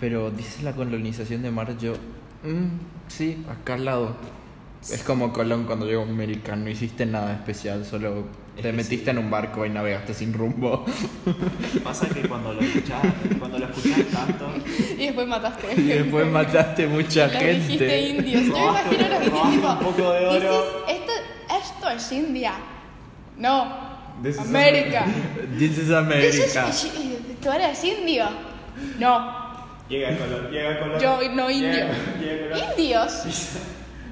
[0.00, 4.16] Pero dices la colonización de Marte, yo mm, sí, acá al lado.
[4.80, 8.24] Es como Colón cuando llegó a América, no hiciste nada especial, solo
[8.56, 9.10] Es te metiste sí.
[9.10, 10.86] en un barco y navegaste sin rumbo.
[11.84, 13.02] Pasa que cuando lo escuchás,
[13.38, 14.46] cuando lo escuchás tanto,
[14.96, 15.74] Y después mataste.
[15.76, 18.00] y después mataste mucha Los dijiste gente.
[18.08, 18.44] indios.
[18.46, 19.68] Yo me imagino los indios robaste tipo.
[19.72, 20.64] un poco de "This oro".
[20.86, 21.12] is- esto,
[21.60, 22.52] esto es India.
[23.36, 23.88] No.
[24.22, 25.04] This is América.
[25.58, 26.66] This is This is- America.
[27.42, 28.24] Tú eres indio.
[28.98, 29.48] No.
[29.88, 31.00] llega el color, llega el color.
[31.00, 31.70] Yo no indio.
[31.72, 31.88] Llega,
[32.20, 32.64] llega el color.
[32.78, 33.12] Indios.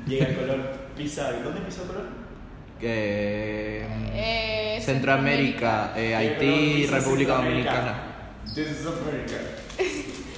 [0.07, 0.73] Llega el color.
[0.97, 2.05] Pisa, ¿dónde pisó el color?
[2.81, 7.35] Eh, Eh, Centroamérica, eh, Haití, República.
[7.37, 7.95] Dominicana.
[8.55, 9.37] This is America.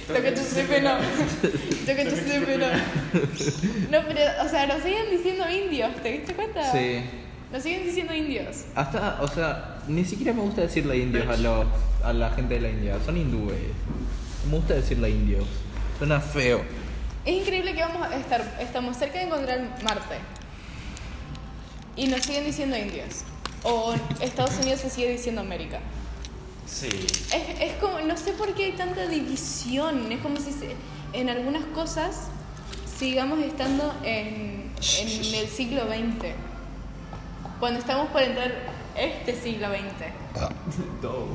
[0.09, 0.95] Lo que tú sepas no.
[1.87, 2.67] Lo que tú sepas no.
[3.91, 6.71] No, pero, o sea, nos siguen diciendo indios, ¿te diste cuenta?
[6.71, 7.01] Sí.
[7.51, 8.65] Nos siguen diciendo indios.
[8.75, 11.65] Hasta, o sea, ni siquiera me gusta decirle indios a, los,
[12.03, 12.97] a la gente de la India.
[13.05, 13.57] Son hindúes.
[14.49, 15.45] Me gusta decirle indios.
[15.99, 16.61] Suena feo.
[17.25, 20.15] Es increíble que vamos a estar, estamos cerca de encontrar Marte.
[21.95, 23.23] Y nos siguen diciendo indios.
[23.63, 25.79] O Estados Unidos se sigue diciendo América.
[26.65, 26.87] Sí.
[26.87, 30.09] Es, es como, no sé por qué hay tanta división.
[30.11, 30.75] Es como si se-
[31.13, 32.27] en algunas cosas
[32.97, 36.33] sigamos estando en, en el siglo XX.
[37.59, 38.51] Cuando estamos por entrar
[38.95, 40.41] este siglo XX.
[41.01, 41.27] Todo.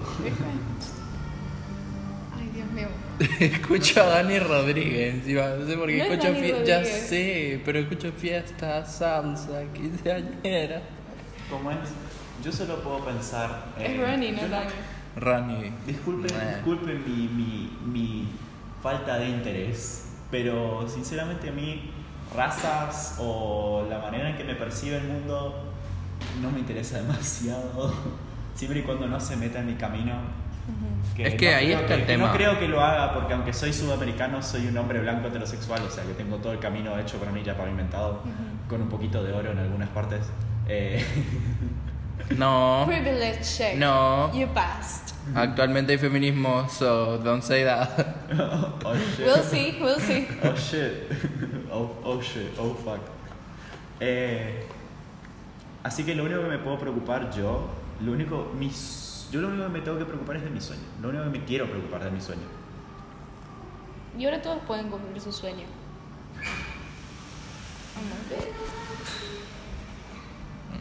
[2.38, 2.88] Ay, Dios mío.
[3.40, 5.14] escucho a Dani Rodríguez.
[5.14, 9.62] encima, No sé por qué No es escucho fie- Ya sé, pero escucho fiesta, salsa,
[9.72, 10.83] quinceañera.
[11.50, 11.77] ¿Cómo es?
[12.44, 13.66] Yo solo puedo pensar.
[13.79, 14.70] Es eh, Ronnie, no yo Dani.
[15.16, 15.72] Rani.
[15.87, 16.55] Disculpen, Eh.
[16.57, 18.29] disculpen mi, mi, mi
[18.83, 21.90] falta de interés, pero sinceramente a mí
[22.35, 25.72] razas o la manera en que me percibe el mundo
[26.42, 27.94] no me interesa demasiado,
[28.57, 30.43] siempre y cuando no se meta en mi camino.
[31.18, 32.27] Es que ahí creo está el que- tema.
[32.29, 35.90] No creo que lo haga porque aunque soy sudamericano soy un hombre blanco heterosexual, o
[35.90, 38.20] sea que tengo todo el camino hecho para mí ya pavimentado,
[38.68, 40.20] con un poquito de oro en algunas partes.
[40.68, 41.05] Eh,
[42.38, 42.85] No.
[42.87, 43.77] Privilege check.
[43.77, 44.33] No.
[44.33, 45.14] You passed.
[45.35, 47.90] Actualmente hay feminismo, so don't say that.
[48.85, 49.27] oh shit.
[49.27, 50.27] We'll see, we'll see.
[50.42, 51.11] Oh shit.
[51.70, 52.53] Oh, oh shit.
[52.59, 53.00] Oh fuck.
[54.00, 54.64] Eh,
[55.83, 57.68] así que lo único que me puedo preocupar yo,
[58.00, 60.85] lo único, mis, yo lo único que me tengo que preocupar es de mi sueño.
[61.03, 62.42] Lo único que me quiero preocupar es de mi sueño.
[64.16, 65.66] Y ahora todos pueden cumplir su sueño.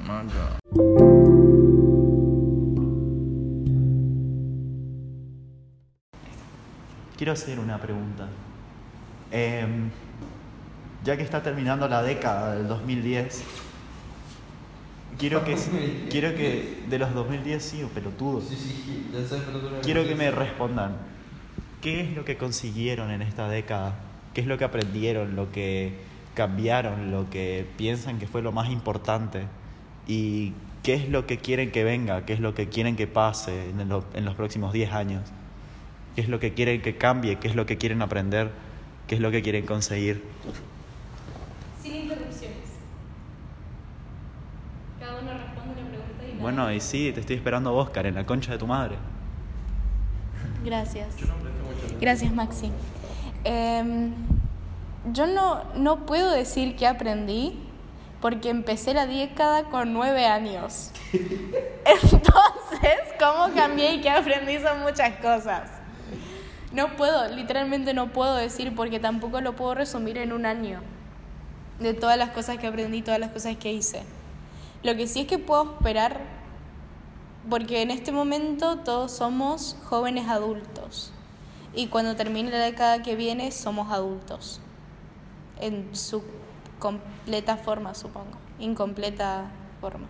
[0.06, 0.60] Manga.
[7.18, 8.28] Quiero hacer una pregunta.
[9.32, 9.90] Em,
[11.04, 13.44] ya que está terminando la década del 2010,
[15.18, 15.56] quiero que,
[16.10, 18.42] quiero que de los 2010 sí, pelotudo.
[18.42, 18.56] sí,
[19.12, 20.96] ya pero tú no Quiero que me respondan.
[21.82, 23.96] ¿Qué es lo que consiguieron en esta década?
[24.34, 25.94] ¿Qué es lo que aprendieron, lo que
[26.34, 29.44] cambiaron, lo que piensan que fue lo más importante?
[30.08, 32.26] ¿Y qué es lo que quieren que venga?
[32.26, 35.24] ¿Qué es lo que quieren que pase en, lo- en los próximos 10 años?
[36.16, 37.38] ¿Qué es lo que quieren que cambie?
[37.38, 38.52] ¿Qué es lo que quieren aprender?
[39.08, 40.24] ¿Qué es lo que quieren conseguir?
[41.82, 42.58] Sin interrupciones.
[45.00, 48.16] Cada uno responde la pregunta y Bueno, y sí, te estoy esperando a vos, Karen,
[48.16, 48.98] la concha de tu madre.
[50.66, 51.08] Gracias.
[52.02, 52.70] Gracias, Maxi.
[53.46, 54.12] Em,
[55.14, 57.58] yo no, no puedo decir que aprendí,
[58.20, 60.92] porque empecé la década con nueve años.
[61.14, 65.70] Entonces, ¿cómo cambié y qué aprendí son muchas cosas?
[66.74, 70.82] No puedo, literalmente no puedo decir porque tampoco lo puedo resumir en un año
[71.80, 74.04] de todas las cosas que aprendí, todas las cosas que hice.
[74.84, 76.33] Lo que sí es que puedo esperar,
[77.50, 81.12] porque en este momento todos somos jóvenes adultos
[81.76, 84.62] y cuando termine la década que viene somos adultos,
[85.60, 86.24] en su
[86.80, 89.50] completa forma, supongo, incompleta
[89.82, 90.08] forma.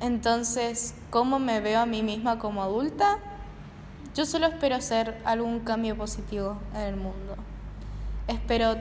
[0.00, 3.18] Entonces, ¿cómo me veo a mí misma como adulta?
[4.14, 7.36] Yo solo espero hacer algún cambio positivo en el mundo.
[8.26, 8.74] Espero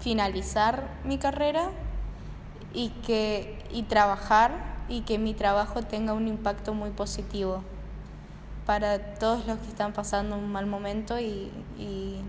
[0.00, 1.70] finalizar mi carrera
[2.74, 7.62] y que y trabajar y que mi trabajo tenga un impacto muy positivo
[8.66, 12.20] para todos los que están pasando un mal momento y, y,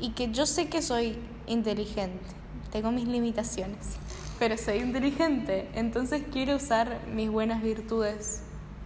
[0.00, 2.24] y que yo sé que soy inteligente,
[2.72, 3.96] tengo mis limitaciones,
[4.38, 8.42] pero soy inteligente, entonces quiero usar mis buenas virtudes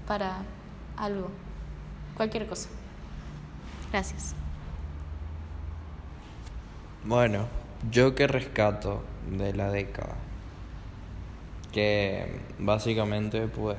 [0.07, 0.43] para
[0.97, 1.31] algo,
[2.17, 2.69] cualquier cosa.
[3.93, 4.35] Gracias.
[7.05, 7.47] Bueno,
[7.91, 10.17] yo que rescato de la década,
[11.73, 12.27] que
[12.59, 13.77] básicamente pues...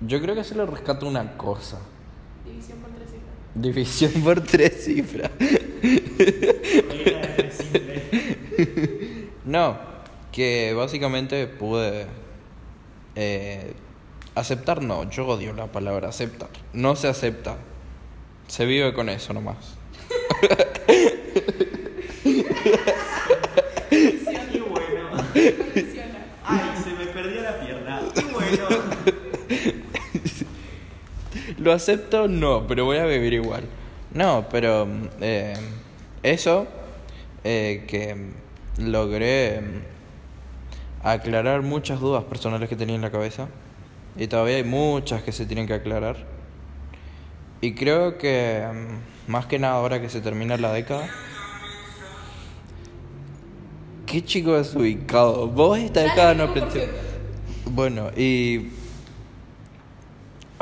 [0.00, 1.78] Yo creo que solo rescato una cosa.
[2.44, 3.34] División por tres cifras.
[3.54, 5.30] División por tres cifras.
[9.44, 9.76] No,
[10.30, 12.06] que básicamente pude
[13.16, 13.72] eh,
[14.34, 16.50] aceptar, no, yo odio la palabra aceptar.
[16.72, 17.56] No se acepta,
[18.46, 19.56] se vive con eso nomás.
[23.90, 25.10] Qué bueno.
[26.44, 28.00] Ay, se me perdió la pierna.
[28.14, 28.68] Qué bueno.
[31.60, 33.64] Lo acepto, no, pero voy a vivir igual.
[34.14, 34.88] No, pero
[35.20, 35.54] eh,
[36.22, 36.66] eso
[37.44, 38.16] eh, que
[38.78, 43.48] logré mm, aclarar muchas dudas personales que tenía en la cabeza.
[44.16, 46.16] Y todavía hay muchas que se tienen que aclarar.
[47.60, 51.10] Y creo que mm, más que nada ahora que se termina la década.
[54.06, 55.46] ¿Qué chico desubicado?
[55.46, 56.88] Vos esta década no aprendiste.
[57.66, 58.79] Bueno, y.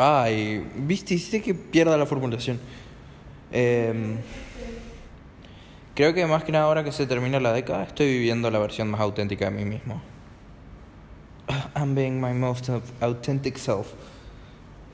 [0.00, 2.60] Ay, viste, hiciste que pierda la formulación.
[3.50, 4.18] Em,
[5.96, 8.88] creo que más que nada ahora que se termina la década, estoy viviendo la versión
[8.88, 10.00] más auténtica de mí mismo.
[11.74, 12.70] I'm being my most
[13.00, 13.88] authentic self.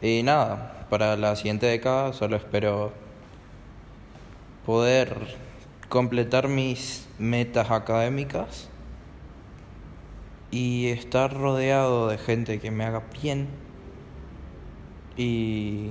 [0.00, 2.94] Y nada, para la siguiente década solo espero
[4.64, 5.36] poder
[5.90, 8.70] completar mis metas académicas
[10.50, 13.63] y estar rodeado de gente que me haga bien
[15.16, 15.90] y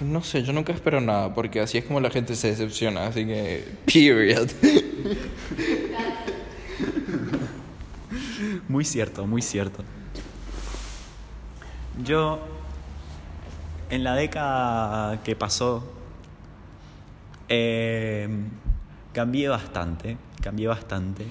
[0.00, 3.26] no sé, yo nunca espero nada porque así es como la gente se decepciona, así
[3.26, 4.48] que period.
[8.68, 9.82] Muy cierto, muy cierto.
[12.04, 12.40] Yo,
[13.90, 15.84] en la década que pasó,
[17.48, 18.28] eh,
[19.12, 21.26] cambié bastante, cambié bastante,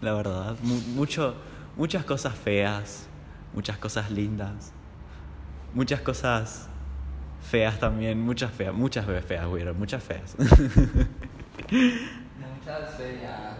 [0.00, 0.56] la verdad.
[0.62, 1.34] Mu- mucho,
[1.76, 3.06] muchas cosas feas,
[3.54, 4.72] muchas cosas lindas,
[5.74, 6.68] muchas cosas
[7.42, 10.34] feas también, muchas feas, muchas feas, hubieron, muchas feas.
[12.38, 13.56] Muchas feas.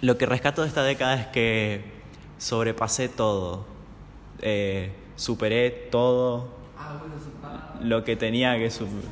[0.00, 1.84] Lo que rescato de esta década es que
[2.38, 3.66] sobrepasé todo.
[4.40, 6.56] Eh, superé todo
[7.80, 9.10] lo que tenía que superar.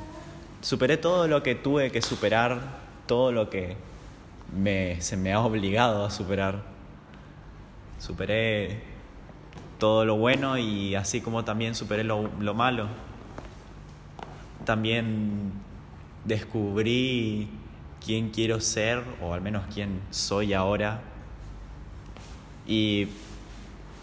[0.62, 2.60] Superé todo lo que tuve que superar,
[3.06, 3.76] todo lo que
[4.56, 6.62] me, se me ha obligado a superar.
[7.98, 8.95] Superé
[9.78, 12.88] todo lo bueno y así como también superé lo, lo malo.
[14.64, 15.52] También
[16.24, 17.48] descubrí
[18.04, 21.00] quién quiero ser, o al menos quién soy ahora.
[22.66, 23.08] Y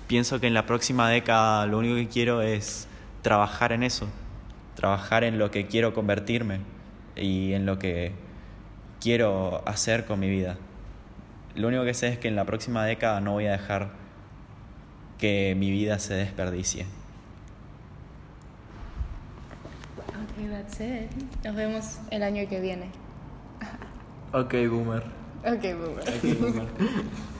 [0.07, 2.87] pienso que en la próxima década lo único que quiero es
[3.21, 4.07] trabajar en eso,
[4.75, 6.59] trabajar en lo que quiero convertirme
[7.15, 8.13] y en lo que
[9.01, 10.57] quiero hacer con mi vida.
[11.55, 14.02] Lo único que sé es que en la próxima década no voy a dejar
[15.23, 16.85] que mi vida se desperdicie.
[20.09, 21.09] Ok, that's it.
[21.45, 22.89] Nos vemos el año que viene.
[24.33, 25.03] Ok, boomer.
[25.45, 26.09] Ok, boomer.
[26.09, 26.67] Ok, boomer.